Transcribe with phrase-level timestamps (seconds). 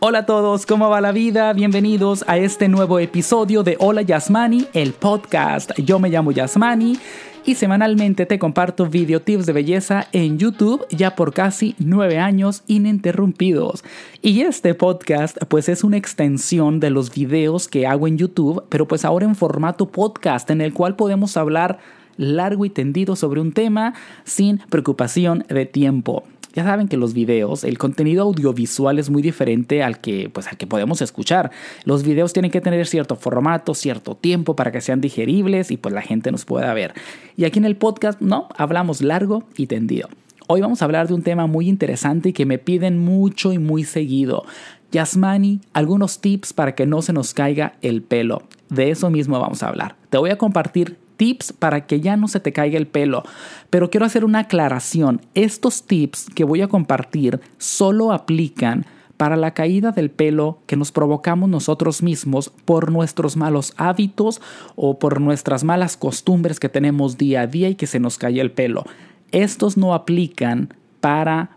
[0.00, 1.52] Hola a todos, ¿cómo va la vida?
[1.54, 5.72] Bienvenidos a este nuevo episodio de Hola Yasmani, el podcast.
[5.78, 6.98] Yo me llamo Yasmani
[7.46, 12.64] y semanalmente te comparto video tips de belleza en YouTube ya por casi nueve años
[12.66, 13.82] ininterrumpidos.
[14.20, 18.86] Y este podcast pues es una extensión de los videos que hago en YouTube, pero
[18.86, 21.78] pues ahora en formato podcast en el cual podemos hablar
[22.18, 23.94] largo y tendido sobre un tema
[24.24, 26.24] sin preocupación de tiempo.
[26.52, 30.56] Ya saben que los videos, el contenido audiovisual es muy diferente al que, pues, al
[30.56, 31.50] que podemos escuchar.
[31.84, 35.94] Los videos tienen que tener cierto formato, cierto tiempo para que sean digeribles y pues
[35.94, 36.94] la gente nos pueda ver.
[37.36, 40.08] Y aquí en el podcast, no, hablamos largo y tendido.
[40.48, 43.58] Hoy vamos a hablar de un tema muy interesante y que me piden mucho y
[43.58, 44.44] muy seguido.
[44.90, 48.42] Yasmani, algunos tips para que no se nos caiga el pelo.
[48.68, 49.94] De eso mismo vamos a hablar.
[50.08, 53.24] Te voy a compartir tips para que ya no se te caiga el pelo.
[53.68, 55.20] Pero quiero hacer una aclaración.
[55.34, 58.86] Estos tips que voy a compartir solo aplican
[59.18, 64.40] para la caída del pelo que nos provocamos nosotros mismos por nuestros malos hábitos
[64.76, 68.40] o por nuestras malas costumbres que tenemos día a día y que se nos cae
[68.40, 68.86] el pelo.
[69.30, 71.50] Estos no aplican para,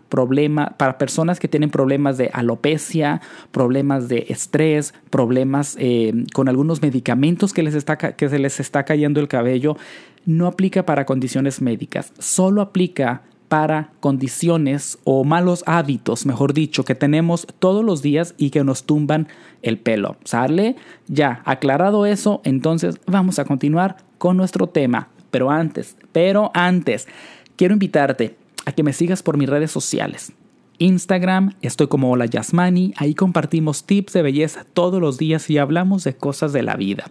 [0.76, 7.52] para personas que tienen problemas de alopecia, problemas de estrés, problemas eh, con algunos medicamentos
[7.52, 9.76] que, les está, que se les está cayendo el cabello.
[10.24, 16.94] No aplica para condiciones médicas, solo aplica para condiciones o malos hábitos, mejor dicho, que
[16.94, 19.28] tenemos todos los días y que nos tumban
[19.62, 20.16] el pelo.
[20.24, 20.76] ¿Sale?
[21.06, 25.08] Ya, aclarado eso, entonces vamos a continuar con nuestro tema.
[25.30, 27.06] Pero antes, pero antes,
[27.56, 30.32] quiero invitarte a que me sigas por mis redes sociales.
[30.78, 36.04] Instagram, estoy como Hola Yasmani, ahí compartimos tips de belleza todos los días y hablamos
[36.04, 37.04] de cosas de la vida.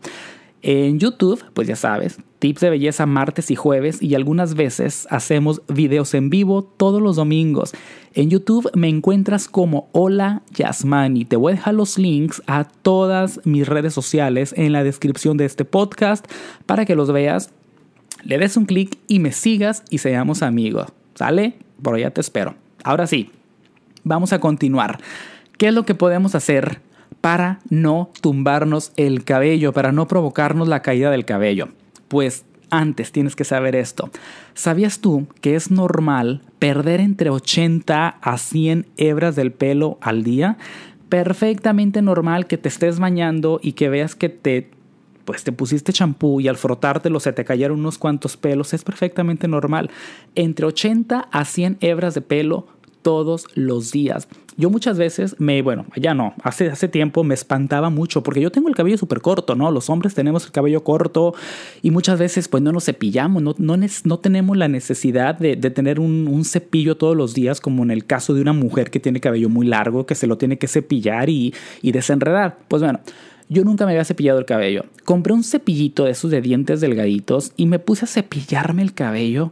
[0.65, 5.61] En YouTube, pues ya sabes, tips de belleza martes y jueves y algunas veces hacemos
[5.67, 7.73] videos en vivo todos los domingos.
[8.13, 11.25] En YouTube me encuentras como Hola Yasmani.
[11.25, 15.45] Te voy a dejar los links a todas mis redes sociales en la descripción de
[15.45, 16.25] este podcast
[16.65, 17.49] para que los veas,
[18.23, 20.87] le des un clic y me sigas y seamos amigos.
[21.15, 21.55] ¿Sale?
[21.81, 22.55] Por allá te espero.
[22.83, 23.31] Ahora sí,
[24.03, 24.99] vamos a continuar.
[25.57, 26.81] ¿Qué es lo que podemos hacer
[27.21, 31.69] para no tumbarnos el cabello, para no provocarnos la caída del cabello?
[32.07, 34.09] Pues antes tienes que saber esto.
[34.55, 40.57] ¿Sabías tú que es normal perder entre 80 a 100 hebras del pelo al día?
[41.07, 44.71] Perfectamente normal que te estés bañando y que veas que te
[45.25, 49.47] pues te pusiste champú y al frotártelo se te cayeron unos cuantos pelos, es perfectamente
[49.47, 49.89] normal.
[50.35, 52.67] Entre 80 a 100 hebras de pelo
[53.03, 54.27] todos los días.
[54.55, 58.51] Yo muchas veces me, bueno, ya no, hace, hace tiempo me espantaba mucho porque yo
[58.51, 59.71] tengo el cabello súper corto, ¿no?
[59.71, 61.33] Los hombres tenemos el cabello corto
[61.81, 65.69] y muchas veces pues no nos cepillamos, no, no, no tenemos la necesidad de, de
[65.71, 68.99] tener un, un, cepillo todos los días como en el caso de una mujer que
[68.99, 72.59] tiene cabello muy largo, que se lo tiene que cepillar y, y desenredar.
[72.67, 72.99] Pues bueno,
[73.53, 74.85] yo nunca me había cepillado el cabello.
[75.05, 79.51] Compré un cepillito de esos de dientes delgaditos y me puse a cepillarme el cabello.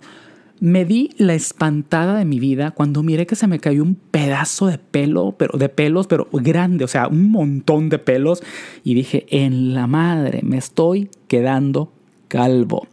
[0.60, 4.68] Me di la espantada de mi vida cuando miré que se me cayó un pedazo
[4.68, 8.44] de pelo, pero de pelos, pero grande, o sea, un montón de pelos.
[8.84, 11.92] Y dije, en la madre, me estoy quedando
[12.28, 12.88] calvo.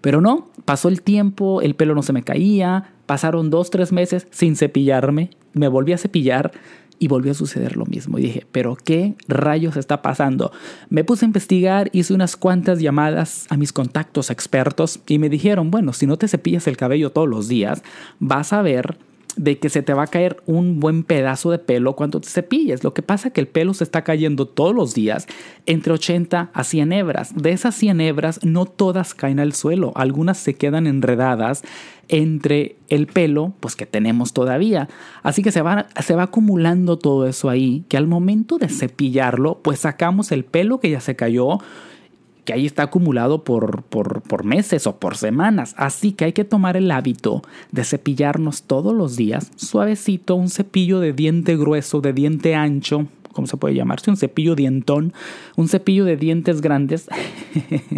[0.00, 4.26] Pero no, pasó el tiempo, el pelo no se me caía, pasaron dos, tres meses
[4.30, 6.52] sin cepillarme, me volví a cepillar
[7.04, 8.18] y volvió a suceder lo mismo.
[8.18, 10.52] Y dije, pero ¿qué rayos está pasando?
[10.88, 15.70] Me puse a investigar, hice unas cuantas llamadas a mis contactos expertos y me dijeron,
[15.70, 17.82] bueno, si no te cepillas el cabello todos los días,
[18.20, 18.96] vas a ver
[19.36, 22.84] de que se te va a caer un buen pedazo de pelo cuando te cepilles.
[22.84, 25.26] Lo que pasa es que el pelo se está cayendo todos los días
[25.66, 27.34] entre 80 a 100 hebras.
[27.34, 31.62] De esas 100 hebras no todas caen al suelo, algunas se quedan enredadas
[32.08, 34.88] entre el pelo pues que tenemos todavía.
[35.22, 39.60] Así que se va, se va acumulando todo eso ahí, que al momento de cepillarlo
[39.62, 41.58] pues sacamos el pelo que ya se cayó
[42.44, 45.74] que ahí está acumulado por, por, meses o por semanas.
[45.76, 51.00] Así que hay que tomar el hábito de cepillarnos todos los días, suavecito, un cepillo
[51.00, 54.10] de diente grueso, de diente ancho, ¿cómo se puede llamarse?
[54.10, 55.12] Un cepillo dientón,
[55.56, 57.08] un cepillo de dientes grandes.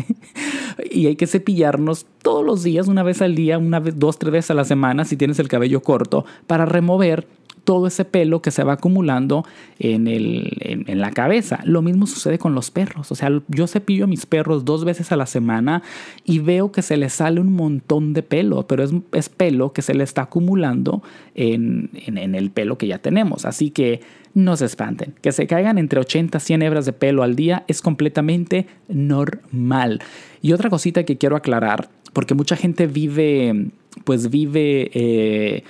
[0.91, 4.33] y hay que cepillarnos todos los días, una vez al día, una vez, dos, tres
[4.33, 7.27] veces a la semana, si tienes el cabello corto, para remover
[7.67, 9.45] todo ese pelo que se va acumulando
[9.81, 11.59] en, el, en, la cabeza.
[11.65, 13.11] Lo mismo sucede con los perros.
[13.11, 15.83] O sea, yo cepillo a mis perros dos veces a la semana
[16.25, 19.83] y veo que se les sale un montón de pelo, pero es, es pelo que
[19.83, 21.03] se le está acumulando
[21.35, 23.45] en, en, el pelo que ya tenemos.
[23.45, 24.01] Así que
[24.33, 25.15] no se espanten.
[25.21, 30.01] Que se caigan entre 80 y 100 hebras de pelo al día es completamente normal.
[30.41, 33.71] Y otra cosita que quiero aclarar, porque mucha gente vive,
[34.05, 35.65] pues vive eh,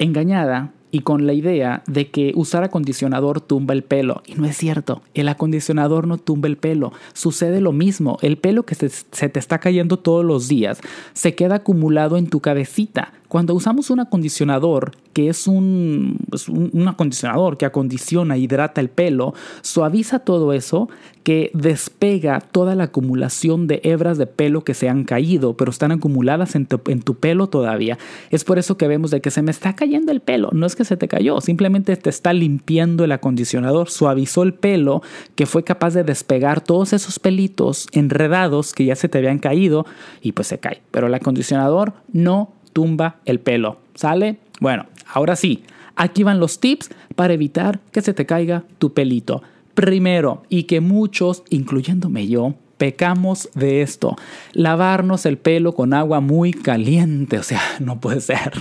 [0.00, 4.22] engañada y con la idea de que usar acondicionador tumba el pelo.
[4.26, 6.92] Y no es cierto, el acondicionador no tumba el pelo.
[7.14, 10.80] Sucede lo mismo, el pelo que se, se te está cayendo todos los días
[11.12, 13.12] se queda acumulado en tu cabecita.
[13.34, 18.90] Cuando usamos un acondicionador, que es un, pues, un, un, acondicionador que acondiciona, hidrata el
[18.90, 20.88] pelo, suaviza todo eso,
[21.24, 25.90] que despega toda la acumulación de hebras de pelo que se han caído, pero están
[25.90, 27.98] acumuladas en tu, en tu pelo todavía.
[28.30, 30.50] Es por eso que vemos de que se me está cayendo el pelo.
[30.52, 35.02] No es que se te cayó, simplemente te está limpiando el acondicionador, suavizó el pelo,
[35.34, 39.86] que fue capaz de despegar todos esos pelitos enredados que ya se te habían caído
[40.22, 40.82] y pues se cae.
[40.92, 43.78] Pero el acondicionador no tumba el pelo.
[43.94, 44.36] ¿Sale?
[44.60, 45.62] Bueno, ahora sí,
[45.96, 49.42] aquí van los tips para evitar que se te caiga tu pelito.
[49.72, 54.16] Primero, y que muchos, incluyéndome yo, pecamos de esto.
[54.52, 57.38] Lavarnos el pelo con agua muy caliente.
[57.44, 58.52] O sea, no puede ser.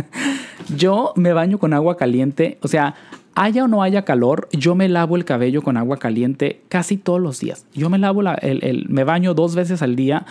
[0.76, 2.58] yo me baño con agua caliente.
[2.62, 2.94] O sea,
[3.34, 7.20] haya o no haya calor, yo me lavo el cabello con agua caliente casi todos
[7.20, 7.64] los días.
[7.72, 10.26] Yo me lavo me baño dos veces al día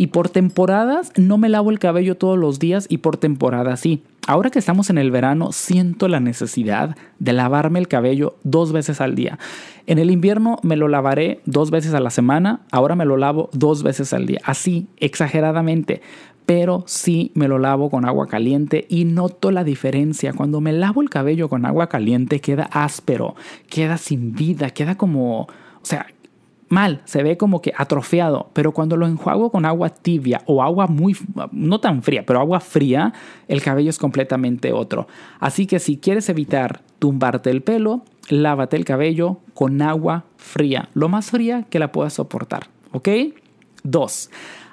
[0.00, 4.02] y por temporadas no me lavo el cabello todos los días y por temporadas sí.
[4.26, 9.02] Ahora que estamos en el verano, siento la necesidad de lavarme el cabello dos veces
[9.02, 9.38] al día.
[9.86, 13.50] En el invierno me lo lavaré dos veces a la semana, ahora me lo lavo
[13.52, 16.00] dos veces al día, así, exageradamente
[16.46, 20.32] pero sí me lo lavo con agua caliente y noto la diferencia.
[20.32, 23.36] Cuando me lavo el cabello con agua caliente queda áspero,
[23.68, 25.48] queda sin vida, queda como, o
[25.84, 26.06] sea,
[26.70, 30.86] mal, se ve como que atrofiado, pero cuando lo enjuago con agua tibia o agua
[30.86, 31.16] muy,
[31.50, 33.12] no tan fría, pero agua fría,
[33.48, 35.08] el cabello es completamente otro.
[35.40, 41.08] Así que si quieres evitar tumbarte el pelo, lávate el cabello con agua fría, lo
[41.08, 43.08] más fría que la puedas soportar, ¿ok?
[43.82, 44.30] Dos,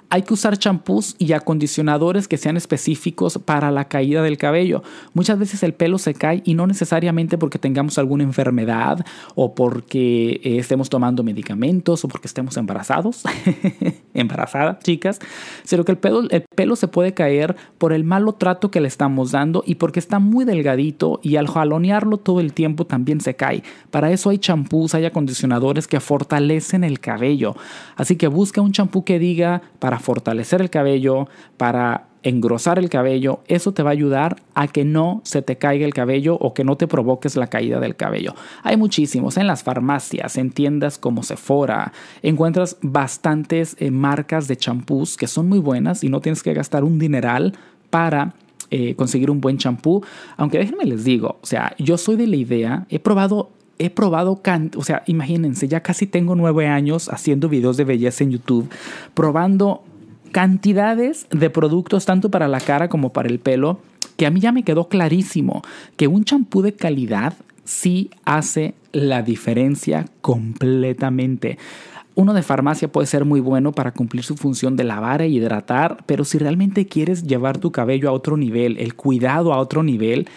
[0.10, 4.82] hay que usar champús y acondicionadores que sean específicos para la caída del cabello.
[5.14, 9.06] Muchas veces el pelo se cae y no necesariamente porque tengamos alguna enfermedad
[9.36, 13.24] o porque eh, estemos tomando medicamentos o porque estemos embarazados,
[14.14, 15.20] embarazadas chicas,
[15.64, 18.88] sino que el pelo, el pelo se puede caer por el malo trato que le
[18.88, 23.36] estamos dando y porque está muy delgadito y al jalonearlo todo el tiempo también se
[23.36, 23.64] cae.
[23.92, 27.56] Para eso hay champús, hay acondicionadores que fortalecen el cabello.
[27.96, 31.28] Así que busca un champú que diga para fortalecer el cabello,
[31.58, 35.86] para engrosar el cabello, eso te va a ayudar a que no se te caiga
[35.86, 38.36] el cabello o que no te provoques la caída del cabello.
[38.64, 45.16] Hay muchísimos en las farmacias, en tiendas como Sephora, encuentras bastantes eh, marcas de champús
[45.16, 47.54] que son muy buenas y no tienes que gastar un dineral
[47.90, 48.34] para
[48.70, 50.04] eh, conseguir un buen champú.
[50.36, 54.42] Aunque déjenme les digo, o sea, yo soy de la idea, he probado he probado,
[54.76, 58.70] o sea, imagínense, ya casi tengo nueve años haciendo videos de belleza en YouTube,
[59.14, 59.84] probando
[60.32, 63.80] cantidades de productos tanto para la cara como para el pelo,
[64.18, 65.62] que a mí ya me quedó clarísimo
[65.96, 67.34] que un champú de calidad
[67.64, 71.58] sí hace la diferencia completamente.
[72.16, 76.04] Uno de farmacia puede ser muy bueno para cumplir su función de lavar e hidratar,
[76.08, 80.28] pero si realmente quieres llevar tu cabello a otro nivel, el cuidado a otro nivel,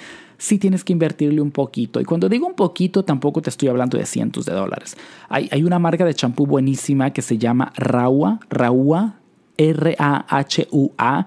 [0.41, 2.01] sí tienes que invertirle un poquito.
[2.01, 4.97] Y cuando digo un poquito, tampoco te estoy hablando de cientos de dólares.
[5.29, 9.17] Hay, hay una marca de champú buenísima que se llama Raua, Raua,
[9.59, 11.27] R-A-H-U-A.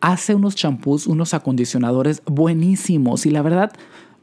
[0.00, 3.72] Hace unos champús, unos acondicionadores buenísimos y la verdad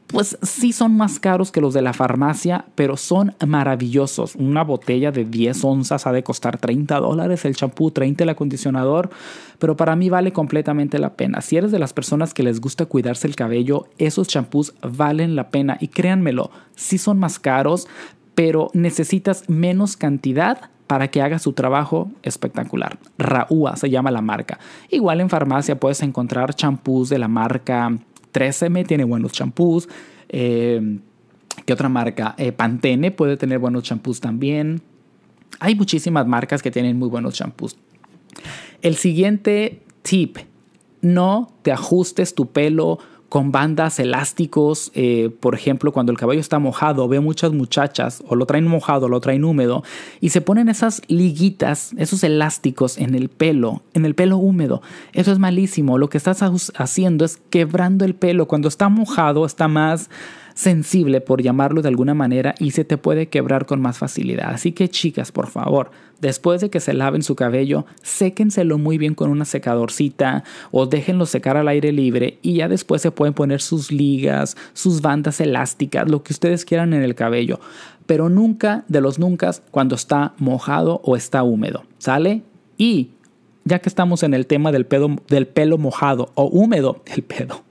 [0.06, 4.36] pues sí son más caros que los de la farmacia, pero son maravillosos.
[4.36, 9.10] Una botella de 10 onzas ha de costar 30 dólares el champú, 30 el acondicionador,
[9.58, 11.40] pero para mí vale completamente la pena.
[11.40, 15.48] Si eres de las personas que les gusta cuidarse el cabello, esos champús valen la
[15.50, 17.88] pena y créanmelo, sí son más caros,
[18.34, 22.98] pero necesitas menos cantidad para que haga su trabajo espectacular.
[23.16, 24.58] Raúa se llama la marca.
[24.90, 27.96] Igual en farmacia puedes encontrar champús de la marca
[28.34, 29.88] 3M tiene buenos champús.
[30.28, 30.98] Eh,
[31.64, 32.34] ¿Qué otra marca?
[32.36, 34.82] Eh, Pantene puede tener buenos champús también.
[35.60, 37.76] Hay muchísimas marcas que tienen muy buenos champús.
[38.82, 40.38] El siguiente tip,
[41.00, 42.98] no te ajustes tu pelo
[43.34, 48.36] con bandas elásticos, eh, por ejemplo, cuando el cabello está mojado, veo muchas muchachas o
[48.36, 49.82] lo traen mojado, lo traen húmedo
[50.20, 54.82] y se ponen esas liguitas, esos elásticos en el pelo, en el pelo húmedo.
[55.14, 55.98] Eso es malísimo.
[55.98, 56.44] Lo que estás
[56.76, 58.46] haciendo es quebrando el pelo.
[58.46, 60.10] Cuando está mojado, está más
[60.54, 64.50] sensible, por llamarlo de alguna manera, y se te puede quebrar con más facilidad.
[64.50, 69.14] Así que chicas, por favor, después de que se laven su cabello, séquenselo muy bien
[69.14, 73.60] con una secadorcita o déjenlo secar al aire libre y ya después se pueden poner
[73.60, 77.60] sus ligas, sus bandas elásticas, lo que ustedes quieran en el cabello.
[78.06, 81.84] Pero nunca, de los nunca, cuando está mojado o está húmedo.
[81.98, 82.42] ¿Sale?
[82.76, 83.10] Y
[83.64, 87.62] ya que estamos en el tema del pelo, del pelo mojado o húmedo, el pedo,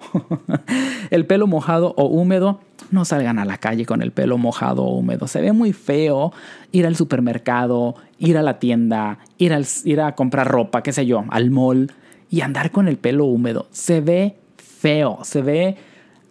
[1.12, 2.60] el pelo mojado o húmedo,
[2.94, 5.28] no salgan a la calle con el pelo mojado o húmedo.
[5.28, 6.32] Se ve muy feo
[6.72, 11.26] ir al supermercado, ir a la tienda, ir, ir a comprar ropa, qué sé yo,
[11.30, 11.92] al mall
[12.30, 13.68] y andar con el pelo húmedo.
[13.72, 15.78] Se ve feo, se ve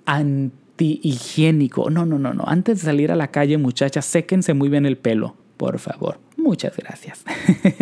[0.07, 1.91] antihigiénico.
[1.91, 2.45] No, no, no, no.
[2.47, 6.21] Antes de salir a la calle, muchachas, séquense muy bien el pelo, por favor.
[6.37, 7.25] Muchas gracias.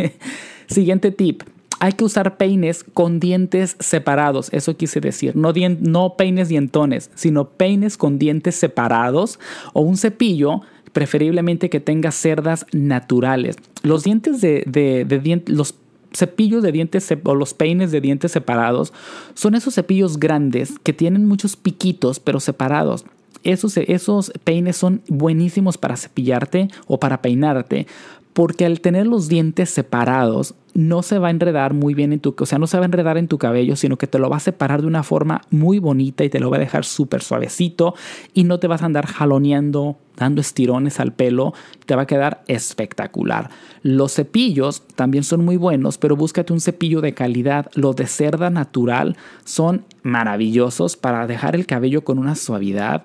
[0.67, 1.43] Siguiente tip.
[1.81, 4.51] Hay que usar peines con dientes separados.
[4.53, 5.35] Eso quise decir.
[5.35, 9.41] No, no peines dientones, sino peines con dientes separados
[9.73, 10.61] o un cepillo
[10.93, 13.57] preferiblemente que tenga cerdas naturales.
[13.83, 15.75] Los dientes de, de, los
[16.13, 18.93] cepillos de dientes o los peines de dientes separados
[19.35, 23.05] son esos cepillos grandes que tienen muchos piquitos pero separados.
[23.43, 27.87] Esos, esos peines son buenísimos para cepillarte o para peinarte
[28.33, 32.35] porque al tener los dientes separados no se va a enredar muy bien en tu,
[32.39, 34.37] o sea, no se va a enredar en tu cabello, sino que te lo va
[34.37, 37.95] a separar de una forma muy bonita y te lo va a dejar súper suavecito
[38.35, 41.55] y no te vas a andar jaloneando, dando estirones al pelo,
[41.87, 43.51] te va a quedar espectacular.
[43.83, 47.71] Los cepillos también son muy buenos, pero búscate un cepillo de calidad.
[47.75, 53.05] Los de cerda natural son maravillosos para dejar el cabello con una suavidad.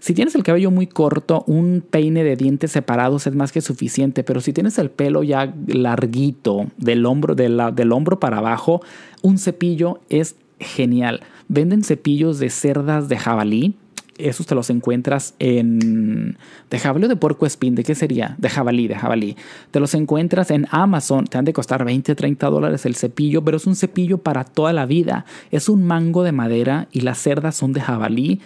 [0.00, 4.22] Si tienes el cabello muy corto, un peine de dientes separados es más que suficiente,
[4.22, 8.80] pero si tienes el pelo ya larguito del hombro, del hombro para abajo,
[9.22, 11.20] un cepillo es genial.
[11.48, 13.74] Venden cepillos de cerdas de jabalí.
[14.18, 16.36] Esos te los encuentras en...
[16.70, 17.74] ¿De jabalí o de puerco espín?
[17.74, 18.34] ¿De qué sería?
[18.38, 19.36] De jabalí, de jabalí.
[19.70, 21.24] Te los encuentras en Amazon.
[21.24, 24.72] Te han de costar 20, 30 dólares el cepillo, pero es un cepillo para toda
[24.72, 25.24] la vida.
[25.52, 28.40] Es un mango de madera y las cerdas son de jabalí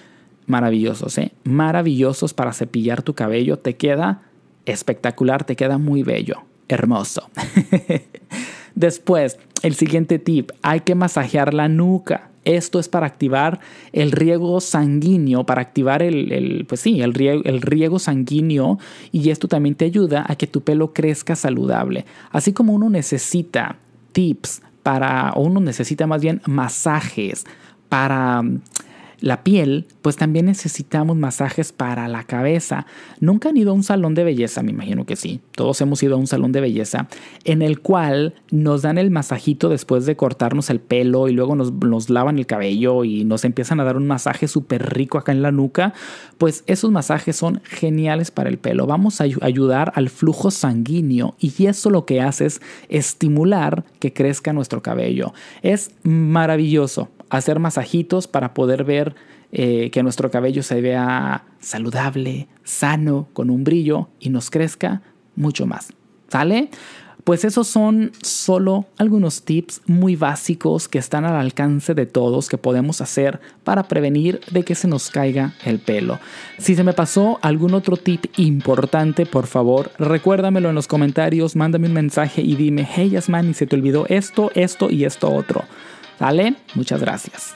[0.47, 1.33] maravillosos, ¿eh?
[1.45, 3.59] Maravillosos para cepillar tu cabello.
[3.59, 4.23] Te queda
[4.67, 7.29] espectacular, te queda muy bello, hermoso.
[8.75, 12.29] Después, el siguiente tip, hay que masajear la nuca.
[12.45, 13.61] Esto es para activar
[13.93, 18.81] el riego sanguíneo, para activar el, pues sí, el riego, el riego sanguíneo
[19.13, 22.05] y esto también te ayuda a que tu pelo crezca saludable.
[22.33, 23.77] Así como uno necesita
[24.11, 27.45] tips para, o uno necesita más bien masajes
[27.89, 28.43] para
[29.23, 32.87] la piel, pues también necesitamos masajes para la cabeza.
[33.21, 35.41] Nunca han ido a un salón de belleza, me imagino que sí.
[35.53, 37.09] Todos hemos ido a un salón de belleza
[37.45, 42.11] en el cual nos dan el masajito después de cortarnos el pelo y luego nos,
[42.11, 45.53] lavan el cabello y nos empiezan a dar un masaje súper rico acá en la
[45.53, 45.95] nuca.
[46.37, 48.87] Pues esos masajes son geniales para el pelo.
[48.87, 54.53] Vamos a ayudar al flujo sanguíneo y eso lo que hace es estimular que crezca
[54.53, 55.33] nuestro cabello.
[55.63, 57.09] Es maravilloso
[57.39, 59.15] hacer masajitos para poder ver
[59.53, 65.03] eh, que nuestro cabello se vea saludable, sano, con un brillo y nos crezca
[65.37, 65.93] mucho más.
[66.29, 66.71] ¿Sale?
[67.25, 72.59] Pues esos son solo algunos tips muy básicos que están al alcance de todos que
[72.59, 76.19] podemos hacer para prevenir de que se nos caiga el pelo.
[76.59, 81.87] Si se me pasó algún otro tip importante, por favor, recuérdamelo en los comentarios, mándame
[81.87, 85.65] un mensaje y dime, hey Yasmani, se te olvidó esto, esto y esto otro.
[86.23, 86.55] ¿Vale?
[86.77, 87.53] Muchas gracias.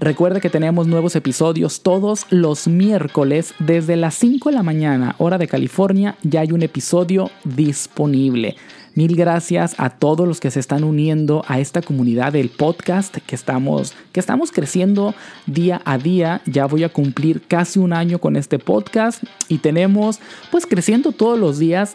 [0.00, 5.38] Recuerda que tenemos nuevos episodios todos los miércoles desde las 5 de la mañana, hora
[5.38, 8.56] de California, ya hay un episodio disponible.
[8.96, 13.36] Mil gracias a todos los que se están uniendo a esta comunidad del podcast que
[13.36, 15.14] estamos, que estamos creciendo
[15.46, 16.42] día a día.
[16.44, 20.18] Ya voy a cumplir casi un año con este podcast y tenemos
[20.50, 21.94] pues creciendo todos los días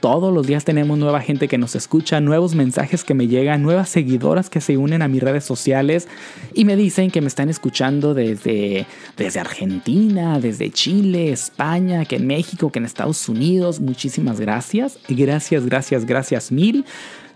[0.00, 3.88] todos los días tenemos nueva gente que nos escucha, nuevos mensajes que me llegan, nuevas
[3.88, 6.08] seguidoras que se unen a mis redes sociales
[6.54, 12.26] y me dicen que me están escuchando desde, desde Argentina, desde Chile, España, que en
[12.26, 13.80] México, que en Estados Unidos.
[13.80, 14.98] Muchísimas gracias.
[15.08, 16.84] Gracias, gracias, gracias mil.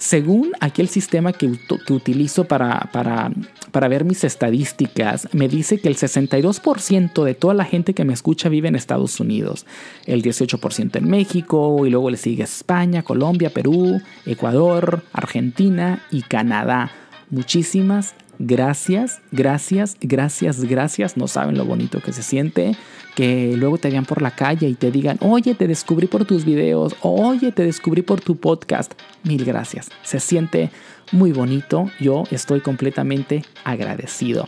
[0.03, 7.23] Según aquel sistema que, utilizo para, para, ver mis estadísticas, me dice que el 62%
[7.23, 9.65] de toda la gente que me escucha vive en Estados Unidos,
[10.07, 16.91] el 18% en México y luego le sigue España, Colombia, Perú, Ecuador, Argentina y Canadá.
[17.31, 21.17] Muchísimas gracias, gracias, gracias, gracias.
[21.17, 22.77] No saben lo bonito que se siente
[23.15, 26.45] que luego te vean por la calle y te digan, oye, te descubrí por tus
[26.45, 28.93] videos, oye, te descubrí por tu podcast.
[29.23, 29.91] Mil gracias.
[30.03, 30.71] Se siente
[31.11, 31.91] muy bonito.
[32.01, 34.47] Yo estoy completamente agradecido.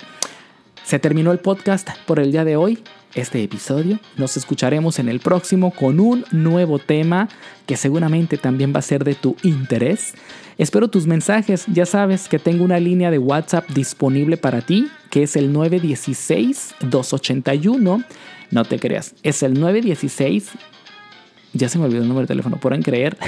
[0.82, 2.82] Se terminó el podcast por el día de hoy,
[3.14, 3.98] este episodio.
[4.16, 7.28] Nos escucharemos en el próximo con un nuevo tema
[7.66, 10.14] que seguramente también va a ser de tu interés.
[10.58, 11.64] Espero tus mensajes.
[11.66, 18.04] Ya sabes que tengo una línea de WhatsApp disponible para ti, que es el 916-281
[18.54, 19.14] no te creas.
[19.22, 20.52] Es el 916.
[21.54, 23.18] Ya se me olvidó el número de teléfono, pueden creer.